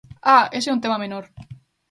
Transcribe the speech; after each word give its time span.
¡Ah!, 0.35 0.43
ese 0.57 0.67
é 0.69 0.75
un 0.75 0.83
tema 0.83 1.01
menor. 1.03 1.25